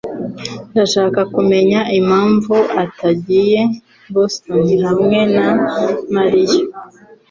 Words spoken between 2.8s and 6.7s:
atagiye i Boston hamwe na Mariya.